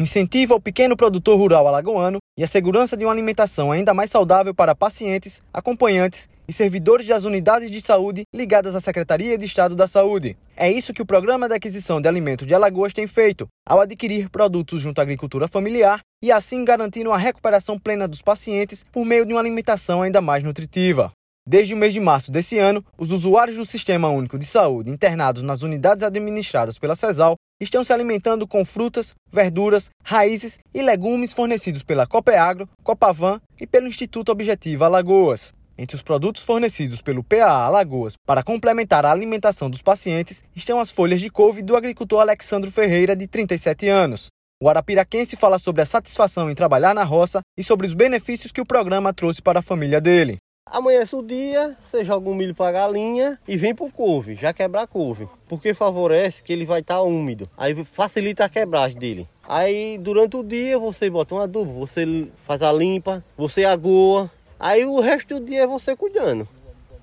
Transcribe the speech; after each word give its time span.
incentiva 0.00 0.54
o 0.54 0.60
pequeno 0.60 0.96
produtor 0.96 1.36
rural 1.36 1.68
alagoano 1.68 2.18
e 2.38 2.42
a 2.42 2.46
segurança 2.46 2.96
de 2.96 3.04
uma 3.04 3.12
alimentação 3.12 3.70
ainda 3.70 3.92
mais 3.92 4.10
saudável 4.10 4.54
para 4.54 4.74
pacientes, 4.74 5.42
acompanhantes 5.52 6.26
e 6.48 6.54
servidores 6.54 7.06
das 7.06 7.24
unidades 7.24 7.70
de 7.70 7.82
saúde 7.82 8.22
ligadas 8.34 8.74
à 8.74 8.80
Secretaria 8.80 9.36
de 9.36 9.44
Estado 9.44 9.76
da 9.76 9.86
Saúde. 9.86 10.38
É 10.56 10.72
isso 10.72 10.94
que 10.94 11.02
o 11.02 11.06
Programa 11.06 11.46
de 11.46 11.54
Aquisição 11.54 12.00
de 12.00 12.08
Alimentos 12.08 12.46
de 12.46 12.54
Alagoas 12.54 12.94
tem 12.94 13.06
feito, 13.06 13.46
ao 13.68 13.78
adquirir 13.78 14.30
produtos 14.30 14.80
junto 14.80 15.00
à 15.00 15.02
agricultura 15.02 15.46
familiar 15.46 16.00
e 16.24 16.32
assim 16.32 16.64
garantindo 16.64 17.12
a 17.12 17.18
recuperação 17.18 17.78
plena 17.78 18.08
dos 18.08 18.22
pacientes 18.22 18.84
por 18.90 19.04
meio 19.04 19.26
de 19.26 19.34
uma 19.34 19.40
alimentação 19.40 20.00
ainda 20.00 20.22
mais 20.22 20.42
nutritiva. 20.42 21.10
Desde 21.50 21.74
o 21.74 21.76
mês 21.76 21.92
de 21.92 21.98
março 21.98 22.30
desse 22.30 22.58
ano, 22.58 22.84
os 22.96 23.10
usuários 23.10 23.56
do 23.56 23.66
Sistema 23.66 24.08
Único 24.08 24.38
de 24.38 24.46
Saúde 24.46 24.88
internados 24.88 25.42
nas 25.42 25.62
unidades 25.62 26.04
administradas 26.04 26.78
pela 26.78 26.94
CESAL 26.94 27.34
estão 27.60 27.82
se 27.82 27.92
alimentando 27.92 28.46
com 28.46 28.64
frutas, 28.64 29.14
verduras, 29.32 29.90
raízes 30.04 30.60
e 30.72 30.80
legumes 30.80 31.32
fornecidos 31.32 31.82
pela 31.82 32.06
Copeagro, 32.06 32.68
Copavan 32.84 33.40
e 33.60 33.66
pelo 33.66 33.88
Instituto 33.88 34.30
Objetivo 34.30 34.84
Alagoas. 34.84 35.52
Entre 35.76 35.96
os 35.96 36.02
produtos 36.02 36.44
fornecidos 36.44 37.02
pelo 37.02 37.24
PAA 37.24 37.64
Alagoas 37.64 38.14
para 38.24 38.44
complementar 38.44 39.04
a 39.04 39.10
alimentação 39.10 39.68
dos 39.68 39.82
pacientes 39.82 40.44
estão 40.54 40.78
as 40.78 40.92
folhas 40.92 41.20
de 41.20 41.30
couve 41.30 41.64
do 41.64 41.74
agricultor 41.74 42.20
Alexandro 42.20 42.70
Ferreira, 42.70 43.16
de 43.16 43.26
37 43.26 43.88
anos. 43.88 44.28
O 44.62 44.68
arapiraquense 44.68 45.34
fala 45.34 45.58
sobre 45.58 45.82
a 45.82 45.86
satisfação 45.86 46.48
em 46.48 46.54
trabalhar 46.54 46.94
na 46.94 47.02
roça 47.02 47.40
e 47.58 47.64
sobre 47.64 47.88
os 47.88 47.92
benefícios 47.92 48.52
que 48.52 48.60
o 48.60 48.66
programa 48.66 49.12
trouxe 49.12 49.42
para 49.42 49.58
a 49.58 49.62
família 49.62 50.00
dele. 50.00 50.38
Amanhece 50.72 51.16
o 51.16 51.22
dia, 51.22 51.76
você 51.84 52.04
joga 52.04 52.30
um 52.30 52.34
milho 52.34 52.54
para 52.54 52.70
galinha 52.70 53.36
e 53.48 53.56
vem 53.56 53.74
pro 53.74 53.90
couve, 53.90 54.36
já 54.36 54.52
quebrar 54.52 54.86
couve. 54.86 55.28
Porque 55.48 55.74
favorece 55.74 56.44
que 56.44 56.52
ele 56.52 56.64
vai 56.64 56.78
estar 56.78 56.94
tá 56.94 57.02
úmido. 57.02 57.48
Aí 57.58 57.74
facilita 57.84 58.44
a 58.44 58.48
quebragem 58.48 58.96
dele. 58.96 59.28
Aí 59.48 59.98
durante 59.98 60.36
o 60.36 60.44
dia 60.44 60.78
você 60.78 61.10
bota 61.10 61.34
um 61.34 61.38
adubo, 61.38 61.72
você 61.72 62.28
faz 62.46 62.62
a 62.62 62.72
limpa, 62.72 63.24
você 63.36 63.64
agoa. 63.64 64.30
Aí 64.60 64.84
o 64.84 65.00
resto 65.00 65.40
do 65.40 65.44
dia 65.46 65.62
é 65.62 65.66
você 65.66 65.96
cuidando. 65.96 66.46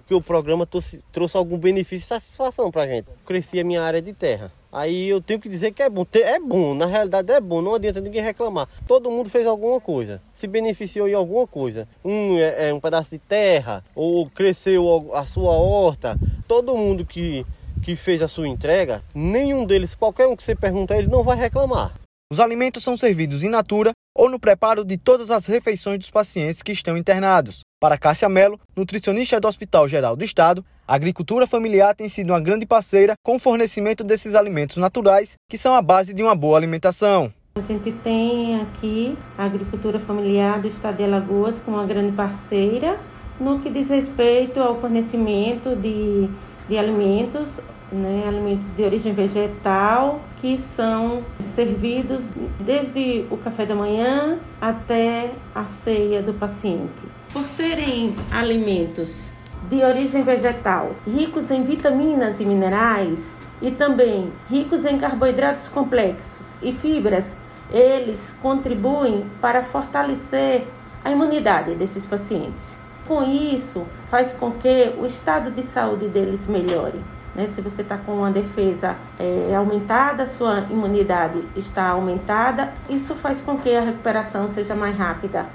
Porque 0.07 0.15
o 0.15 0.21
programa 0.21 0.65
trouxe, 0.65 1.03
trouxe 1.11 1.35
algum 1.35 1.57
benefício 1.57 2.05
e 2.05 2.07
satisfação 2.07 2.71
pra 2.71 2.87
gente. 2.87 3.09
Cresci 3.25 3.59
a 3.59 3.63
minha 3.65 3.83
área 3.83 4.01
de 4.01 4.13
terra. 4.13 4.49
Aí 4.71 5.09
eu 5.09 5.19
tenho 5.19 5.37
que 5.37 5.49
dizer 5.49 5.73
que 5.73 5.83
é 5.83 5.89
bom. 5.89 6.07
É 6.13 6.39
bom, 6.39 6.73
na 6.73 6.85
realidade 6.85 7.29
é 7.29 7.41
bom, 7.41 7.61
não 7.61 7.75
adianta 7.75 7.99
ninguém 7.99 8.21
reclamar. 8.21 8.69
Todo 8.87 9.11
mundo 9.11 9.29
fez 9.29 9.45
alguma 9.45 9.81
coisa, 9.81 10.21
se 10.33 10.47
beneficiou 10.47 11.09
em 11.09 11.13
alguma 11.13 11.45
coisa. 11.45 11.85
Um 12.05 12.37
é, 12.37 12.69
é 12.69 12.73
um 12.73 12.79
pedaço 12.79 13.09
de 13.09 13.19
terra, 13.19 13.83
ou 13.93 14.29
cresceu 14.29 15.13
a 15.13 15.25
sua 15.25 15.51
horta. 15.51 16.17
Todo 16.47 16.77
mundo 16.77 17.05
que, 17.05 17.45
que 17.83 17.93
fez 17.97 18.21
a 18.21 18.29
sua 18.29 18.47
entrega, 18.47 19.03
nenhum 19.13 19.65
deles, 19.65 19.93
qualquer 19.93 20.25
um 20.27 20.37
que 20.37 20.43
você 20.43 20.55
perguntar, 20.55 20.99
ele 20.99 21.09
não 21.09 21.21
vai 21.21 21.35
reclamar. 21.35 21.93
Os 22.31 22.39
alimentos 22.39 22.81
são 22.81 22.95
servidos 22.95 23.43
in 23.43 23.49
natura 23.49 23.91
ou 24.15 24.29
no 24.29 24.39
preparo 24.39 24.85
de 24.85 24.97
todas 24.97 25.31
as 25.31 25.45
refeições 25.47 25.99
dos 25.99 26.09
pacientes 26.09 26.61
que 26.61 26.71
estão 26.71 26.97
internados. 26.97 27.59
Para 27.79 27.95
Cássia 27.95 28.27
Mello, 28.27 28.59
nutricionista 28.75 29.39
do 29.39 29.47
Hospital 29.47 29.87
Geral 29.87 30.15
do 30.15 30.23
Estado, 30.23 30.65
a 30.87 30.95
agricultura 30.95 31.45
familiar 31.45 31.93
tem 31.93 32.09
sido 32.09 32.31
uma 32.31 32.41
grande 32.41 32.65
parceira 32.65 33.13
com 33.23 33.35
o 33.35 33.39
fornecimento 33.39 34.03
desses 34.03 34.33
alimentos 34.33 34.77
naturais, 34.77 35.35
que 35.47 35.59
são 35.59 35.75
a 35.75 35.81
base 35.81 36.11
de 36.11 36.23
uma 36.23 36.33
boa 36.33 36.57
alimentação. 36.57 37.31
A 37.55 37.61
gente 37.61 37.91
tem 37.91 38.59
aqui 38.59 39.15
a 39.37 39.45
agricultura 39.45 39.99
familiar 39.99 40.59
do 40.59 40.67
Estado 40.67 40.97
de 40.97 41.03
Alagoas 41.03 41.59
como 41.59 41.77
uma 41.77 41.85
grande 41.85 42.13
parceira 42.13 42.99
no 43.39 43.59
que 43.59 43.69
diz 43.69 43.89
respeito 43.89 44.59
ao 44.59 44.79
fornecimento 44.79 45.75
de, 45.75 46.27
de 46.67 46.77
alimentos 46.79 47.61
né, 47.91 48.25
alimentos 48.27 48.73
de 48.73 48.83
origem 48.83 49.13
vegetal 49.13 50.21
que 50.37 50.57
são 50.57 51.23
servidos 51.39 52.27
desde 52.59 53.25
o 53.31 53.37
café 53.37 53.65
da 53.65 53.75
manhã 53.75 54.39
até 54.59 55.31
a 55.55 55.65
ceia 55.65 56.21
do 56.21 56.33
paciente. 56.33 57.03
Por 57.31 57.45
serem 57.45 58.15
alimentos 58.31 59.29
de 59.69 59.83
origem 59.83 60.23
vegetal, 60.23 60.95
ricos 61.05 61.51
em 61.51 61.63
vitaminas 61.63 62.39
e 62.39 62.45
minerais 62.45 63.39
e 63.61 63.71
também 63.71 64.31
ricos 64.49 64.85
em 64.85 64.97
carboidratos 64.97 65.67
complexos 65.67 66.55
e 66.61 66.71
fibras, 66.71 67.35
eles 67.71 68.33
contribuem 68.41 69.25
para 69.41 69.63
fortalecer 69.63 70.67
a 71.03 71.11
imunidade 71.11 71.75
desses 71.75 72.05
pacientes. 72.05 72.77
Com 73.07 73.23
isso, 73.23 73.85
faz 74.09 74.33
com 74.33 74.51
que 74.51 74.93
o 74.99 75.05
estado 75.05 75.51
de 75.51 75.63
saúde 75.63 76.07
deles 76.07 76.45
melhore. 76.45 76.99
Né? 77.37 77.47
Se 77.47 77.61
você 77.61 77.83
está 77.83 77.99
com 77.99 78.15
uma 78.15 78.31
defesa 78.31 78.97
é, 79.19 79.55
aumentada, 79.55 80.25
sua 80.25 80.61
imunidade 80.71 81.41
está 81.55 81.89
aumentada, 81.89 82.73
isso 82.89 83.13
faz 83.13 83.39
com 83.39 83.59
que 83.59 83.73
a 83.75 83.81
recuperação 83.81 84.47
seja 84.47 84.73
mais 84.73 84.97
rápida. 84.97 85.45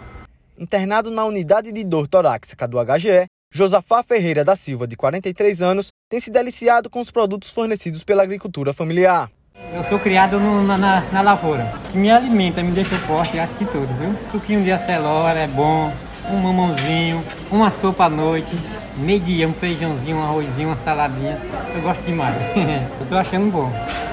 Internado 0.56 1.10
na 1.10 1.25
unidade 1.25 1.72
de 1.72 1.82
dor 1.82 2.06
torácica 2.06 2.69
do 2.69 2.78
HGE, 2.78 3.26
Josafá 3.53 4.03
Ferreira 4.03 4.44
da 4.44 4.54
Silva, 4.54 4.87
de 4.87 4.97
43 4.97 5.60
anos, 5.60 5.88
tem 6.09 6.21
se 6.21 6.31
deliciado 6.31 6.88
com 6.88 7.00
os 7.00 7.10
produtos 7.10 7.50
fornecidos 7.50 8.04
pela 8.04 8.22
agricultura 8.22 8.72
familiar. 8.72 9.28
Eu 9.75 9.84
sou 9.84 9.98
criado 9.98 10.38
no, 10.38 10.62
na, 10.62 10.78
na, 10.78 11.00
na, 11.12 11.21
lavoura, 11.21 11.72
que 11.91 11.98
me 11.98 12.10
alimenta, 12.10 12.62
me 12.62 12.71
deixa 12.71 12.97
forte, 13.00 13.38
acho 13.38 13.54
que 13.56 13.65
tudo, 13.65 13.88
viu? 13.98 14.15
Suquinho 14.31 14.62
de 14.62 14.71
acelora 14.71 15.38
é 15.38 15.47
bom, 15.47 15.92
um 16.31 16.37
mamãozinho, 16.37 17.25
uma 17.50 17.71
sopa 17.71 18.05
à 18.05 18.09
noite, 18.09 18.50
meio 18.97 19.21
dia, 19.21 19.49
um 19.49 19.53
feijãozinho, 19.53 20.16
um 20.16 20.22
arrozinho, 20.22 20.69
uma 20.69 20.78
saladinha. 20.78 21.41
Eu 21.75 21.83
gosto 21.83 22.03
demais. 22.03 22.37
eu 23.00 23.06
tô 23.09 23.16
achando 23.16 23.50
bom. 23.50 23.71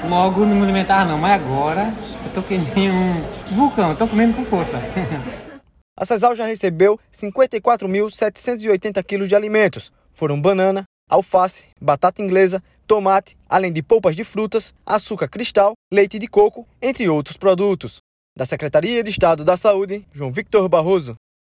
Logo 0.08 0.44
não 0.44 0.56
me 0.56 0.62
alimentava 0.62 1.04
não, 1.04 1.18
mas 1.18 1.40
agora 1.40 1.92
eu 2.24 2.32
tô 2.34 2.42
que 2.42 2.58
nem 2.58 2.90
um 2.90 3.22
vulcão, 3.54 3.90
eu 3.90 3.96
tô 3.96 4.06
comendo 4.06 4.34
com 4.34 4.44
força. 4.44 4.72
A 5.98 6.06
Cesal 6.06 6.34
já 6.34 6.46
recebeu 6.46 6.98
54.780 7.12 9.04
quilos 9.04 9.28
de 9.28 9.34
alimentos. 9.34 9.92
Foram 10.14 10.40
banana, 10.40 10.84
alface, 11.10 11.66
batata 11.78 12.22
inglesa, 12.22 12.62
tomate, 12.86 13.36
além 13.46 13.70
de 13.70 13.82
polpas 13.82 14.16
de 14.16 14.24
frutas, 14.24 14.72
açúcar 14.86 15.28
cristal, 15.28 15.74
leite 15.92 16.18
de 16.18 16.26
coco, 16.26 16.66
entre 16.80 17.06
outros 17.06 17.36
produtos. 17.36 17.98
Da 18.34 18.46
Secretaria 18.46 19.02
de 19.02 19.10
Estado 19.10 19.44
da 19.44 19.58
Saúde, 19.58 20.02
João 20.10 20.32
Victor 20.32 20.66
Barroso. 20.70 21.16